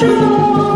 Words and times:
wonderful. 0.00 0.67